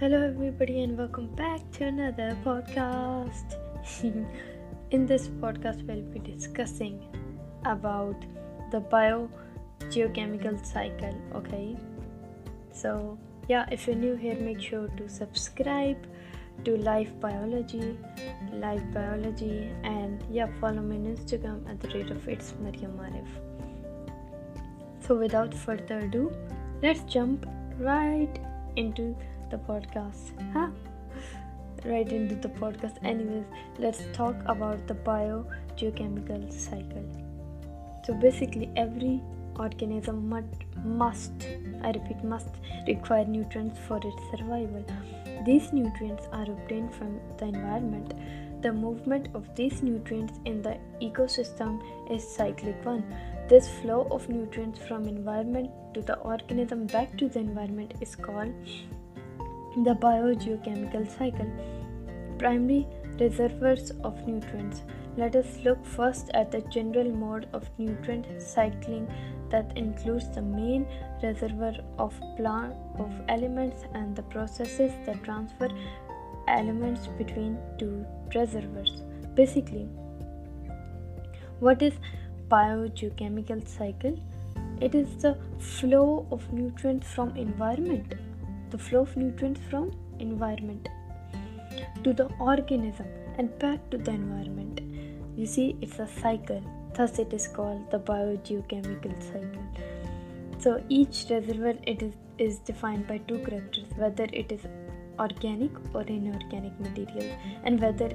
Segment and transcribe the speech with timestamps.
[0.00, 3.56] Hello, everybody, and welcome back to another podcast.
[4.92, 7.00] In this podcast, we'll be discussing
[7.64, 8.14] about
[8.70, 11.16] the biogeochemical cycle.
[11.34, 11.76] Okay,
[12.72, 16.06] so yeah, if you're new here, make sure to subscribe
[16.64, 17.98] to Life Biology,
[18.52, 23.26] Life Biology, and yeah, follow me on Instagram at the rate of it's Mariam Arif.
[25.00, 26.30] So, without further ado,
[26.84, 27.48] let's jump
[27.80, 28.38] right
[28.76, 29.16] into
[29.50, 30.32] the podcast.
[30.52, 30.68] Huh?
[31.84, 32.96] Right into the podcast.
[33.04, 33.44] Anyways,
[33.78, 37.04] let's talk about the biogeochemical cycle.
[38.04, 39.22] So basically, every
[39.58, 40.28] organism
[40.84, 41.32] must,
[41.82, 42.48] I repeat, must
[42.86, 44.84] require nutrients for its survival.
[45.44, 48.14] These nutrients are obtained from the environment.
[48.62, 53.04] The movement of these nutrients in the ecosystem is cyclic one.
[53.48, 58.52] This flow of nutrients from environment to the organism back to the environment is called
[59.84, 61.50] the biogeochemical cycle.
[62.38, 62.86] Primary
[63.20, 64.82] reservoirs of nutrients.
[65.16, 69.08] Let us look first at the general mode of nutrient cycling
[69.50, 70.86] that includes the main
[71.22, 75.68] reservoir of plant of elements and the processes that transfer
[76.46, 78.04] elements between two
[78.34, 79.02] reservoirs.
[79.34, 79.88] Basically,
[81.60, 81.94] what is
[82.48, 84.18] biogeochemical cycle?
[84.80, 88.14] It is the flow of nutrients from environment
[88.70, 90.88] the flow of nutrients from environment
[92.04, 93.06] to the organism
[93.38, 94.80] and back to the environment.
[95.36, 96.62] You see, it's a cycle,
[96.94, 99.62] thus, it is called the biogeochemical cycle.
[100.58, 104.62] So, each reservoir it is, is defined by two characters whether it is
[105.20, 107.32] organic or inorganic materials,
[107.64, 108.10] and whether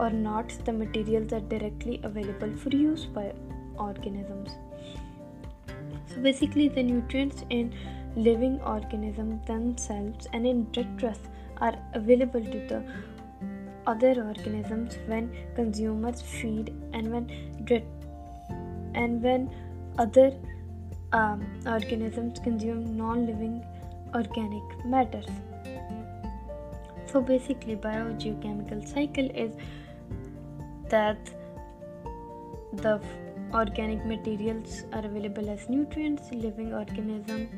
[0.00, 3.32] or not the materials are directly available for use by
[3.78, 4.50] organisms.
[6.12, 7.72] So, basically, the nutrients in
[8.16, 11.18] living organisms themselves and in detritus
[11.60, 12.84] are available to the
[13.86, 17.28] other organisms when consumers feed and when
[18.94, 19.50] and when
[19.98, 20.32] other
[21.12, 23.64] um, organisms consume non-living
[24.14, 25.26] organic matters.
[27.06, 29.52] So basically biogeochemical cycle is
[30.88, 31.18] that
[32.72, 33.00] the
[33.52, 37.48] organic materials are available as nutrients living organism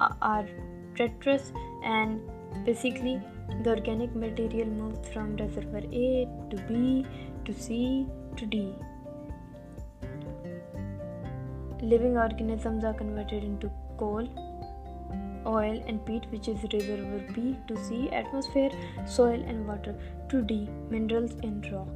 [0.00, 0.46] are
[0.94, 1.52] treacherous
[1.84, 2.20] and
[2.64, 3.20] basically
[3.62, 7.06] the organic material moves from reservoir A to B
[7.44, 8.06] to C
[8.36, 8.74] to D.
[11.82, 14.28] Living organisms are converted into coal,
[15.46, 18.70] oil, and peat, which is reservoir B to C, atmosphere,
[19.06, 19.94] soil, and water
[20.28, 21.88] to D, minerals in rock.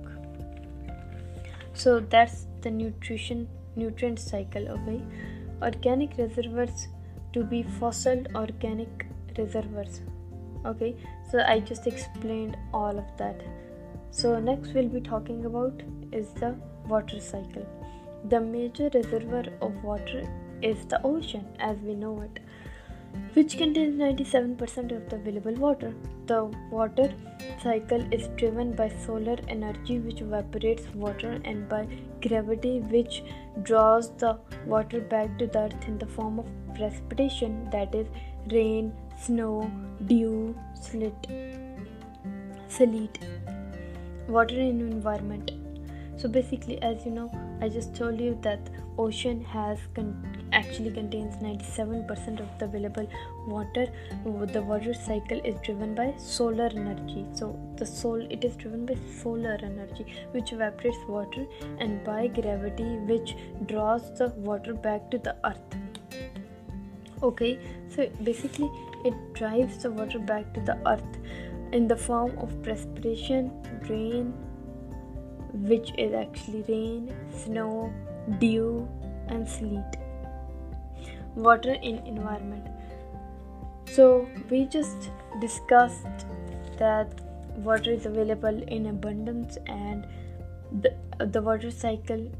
[1.75, 4.69] So that's the nutrition nutrient cycle.
[4.69, 5.03] Okay,
[5.62, 6.88] organic reservoirs
[7.34, 9.06] to be fossil organic
[9.38, 10.00] reservoirs.
[10.66, 10.96] Okay
[11.30, 13.42] so i just explained all of that.
[14.10, 16.54] So next we'll be talking about is the
[16.88, 17.66] water cycle.
[18.30, 20.22] The major reservoir of water
[20.62, 22.40] is the ocean as we know it
[23.34, 25.92] which contains 97% of the available water.
[26.26, 27.12] The water
[27.62, 31.86] cycle is driven by solar energy, which evaporates water, and by
[32.26, 33.22] gravity, which
[33.62, 38.06] draws the water back to the earth in the form of precipitation that is,
[38.50, 39.70] rain, snow,
[40.06, 41.26] dew, slit,
[42.68, 43.18] sleet.
[44.28, 45.52] Water in environment.
[46.16, 47.30] So, basically, as you know,
[47.60, 53.08] I just told you that ocean has con- actually contains 97% of the available
[53.48, 53.86] water
[54.52, 58.96] the water cycle is driven by solar energy so the soul it is driven by
[59.20, 61.46] solar energy which evaporates water
[61.78, 63.34] and by gravity which
[63.66, 65.83] draws the water back to the earth
[67.22, 67.58] okay
[67.88, 68.70] so basically
[69.04, 71.19] it drives the water back to the earth
[71.72, 73.50] in the form of precipitation
[73.88, 74.32] rain
[75.54, 77.92] which is actually rain snow
[78.38, 78.88] dew
[79.28, 79.84] and sleet.
[81.34, 82.66] Water in environment.
[83.87, 86.26] So we just discussed
[86.78, 87.20] that
[87.56, 90.06] water is available in abundance and
[90.81, 90.94] the,
[91.25, 92.31] the water cycle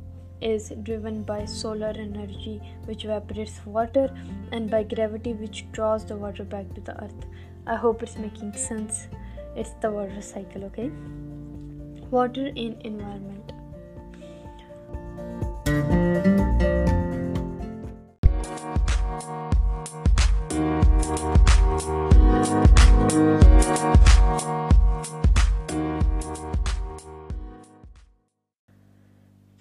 [0.41, 4.15] is driven by solar energy which evaporates water
[4.53, 7.27] and by gravity which draws the water back to the earth.
[7.67, 9.09] I hope it's making sense.
[9.57, 10.91] It's the water cycle okay?
[12.11, 13.53] Water in environment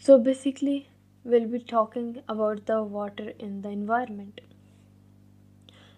[0.06, 0.90] So basically,
[1.24, 4.42] we'll be talking about the water in the environment.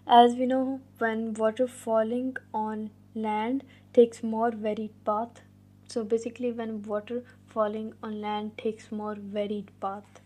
[0.05, 3.63] As we know, when water falling on land
[3.93, 5.41] takes more varied path.
[5.87, 10.21] So basically, when water falling on land takes more varied path.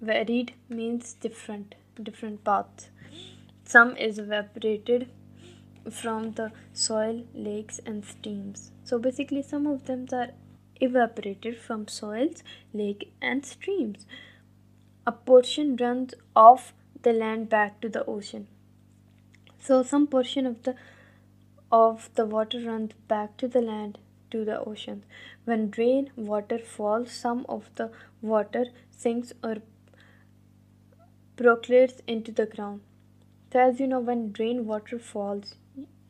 [0.00, 2.88] Varied means different, different paths.
[3.64, 5.10] Some is evaporated
[5.90, 8.70] from the soil, lakes, and streams.
[8.82, 10.30] So basically, some of them are
[10.80, 12.42] evaporated from soils,
[12.72, 14.06] lake, and streams.
[15.06, 18.48] A portion runs off the land back to the ocean.
[19.58, 20.76] So some portion of the
[21.72, 23.98] of the water runs back to the land
[24.30, 25.04] to the ocean.
[25.44, 27.90] When rain water falls, some of the
[28.22, 29.56] water sinks or
[31.36, 32.80] percolates into the ground.
[33.52, 35.54] So as you know, when rainwater falls,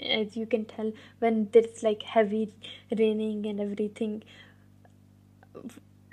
[0.00, 2.52] as you can tell, when there's like heavy
[2.96, 4.22] raining and everything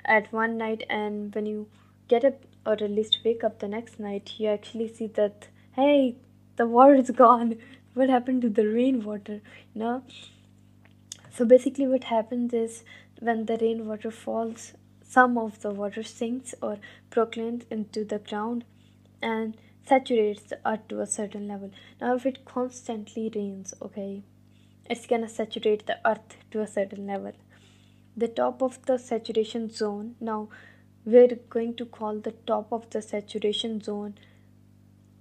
[0.06, 1.68] at one night, and when you
[2.08, 6.16] get up or at least wake up the next night, you actually see that hey,
[6.56, 7.58] the water is gone.
[7.94, 9.42] What happened to the rainwater?
[9.74, 10.04] You know.
[11.32, 12.84] So basically, what happens is
[13.20, 14.74] when the rainwater falls,
[15.14, 16.80] some of the water sinks or
[17.12, 18.64] percolates into the ground
[19.22, 19.56] and
[19.88, 21.72] saturates the earth to a certain level.
[22.02, 24.24] Now, if it constantly rains, okay,
[24.90, 27.34] it's gonna saturate the earth to a certain level.
[28.16, 30.50] The top of the saturation zone, now
[31.06, 34.16] we're going to call the top of the saturation zone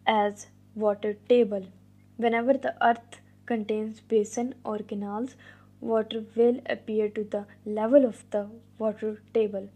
[0.06, 1.66] as water table.
[2.16, 5.36] Whenever the earth contains basin or canals,
[5.80, 8.48] water will appear to the level of the
[8.78, 9.68] water table.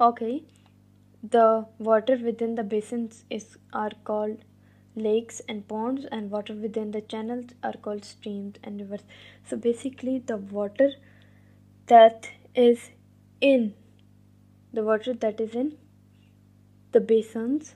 [0.00, 0.42] Okay,
[1.22, 4.38] the water within the basins is are called
[4.94, 9.04] lakes and ponds and water within the channels are called streams and rivers
[9.48, 10.90] so basically the water
[11.86, 12.90] that is
[13.40, 13.74] in
[14.72, 15.76] the water that is in
[16.92, 17.74] the basins.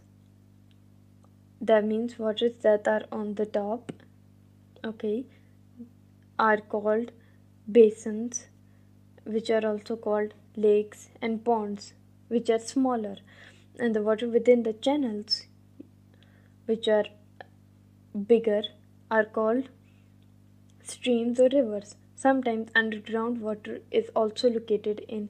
[1.61, 3.93] That means waters that are on the top
[4.85, 5.27] okay
[6.39, 7.12] are called
[7.71, 8.47] basins
[9.25, 11.93] which are also called lakes and ponds
[12.29, 13.17] which are smaller.
[13.79, 15.47] And the water within the channels
[16.67, 17.05] which are
[18.27, 18.62] bigger
[19.11, 19.69] are called
[20.83, 25.28] streams or rivers sometimes underground water is also located in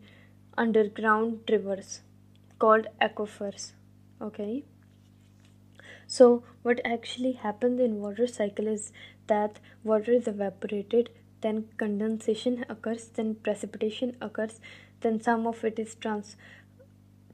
[0.56, 2.00] underground rivers
[2.58, 3.72] called aquifers
[4.20, 4.64] okay?
[6.06, 8.92] So what actually happens in water cycle is
[9.28, 11.10] that water is evaporated
[11.40, 14.60] then condensation occurs then precipitation occurs
[15.00, 16.36] then some of it is trans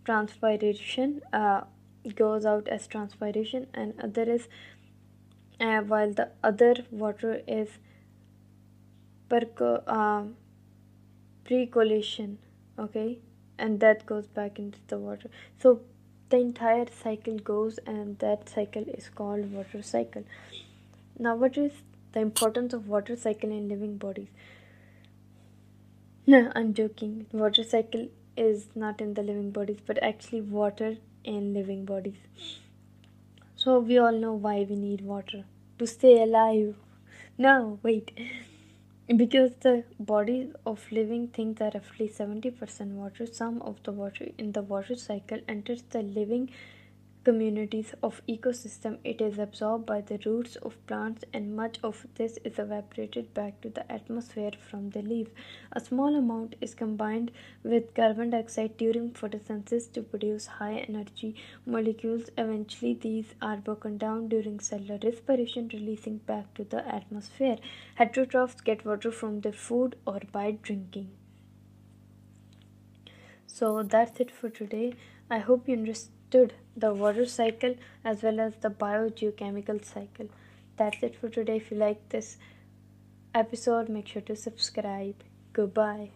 [0.05, 1.63] transpiration uh,
[2.15, 4.47] goes out as transpiration and other is
[5.59, 7.79] uh, while the other water is
[9.31, 10.25] perco- uh,
[11.45, 12.39] percolation
[12.79, 13.19] okay?
[13.59, 15.31] And that goes back into the water.
[15.59, 15.81] So
[16.29, 20.25] the entire cycle goes and that cycle is called water cycle.
[21.19, 21.73] Now what is
[22.13, 24.29] the importance of water cycle in living bodies?
[26.27, 27.27] No i'm joking.
[27.33, 32.19] Water cycle is not in the living bodies but actually water in living bodies.
[33.57, 35.45] So we all know why we need water.
[35.79, 36.75] To stay alive.
[37.39, 38.13] No wait
[39.15, 44.51] because the bodies of living things are roughly 70% water some of the water in
[44.53, 46.51] the water cycle enters the living
[47.27, 52.39] communities of ecosystem it is absorbed by the roots of plants and much of this
[52.45, 55.33] is evaporated back to the atmosphere from the leaves.
[55.73, 57.33] A small amount is combined
[57.65, 61.35] with carbon dioxide during photosynthesis to produce high energy
[61.67, 62.31] molecules.
[62.39, 67.57] Eventually these are broken down during cellular respiration releasing back to the atmosphere.
[67.99, 71.11] Heterotrophs get water from their food or by drinking.
[73.47, 74.95] So that's it for today.
[75.29, 80.29] I hope you understand understood the water cycle as well as the biogeochemical cycle.
[80.77, 81.57] That's it for today.
[81.57, 82.37] If you like this
[83.35, 85.15] episode, make sure to subscribe.
[85.53, 86.11] Goodbye.